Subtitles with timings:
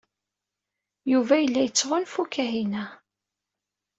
[1.11, 2.83] Yuba yella yettɣanfu Kahina.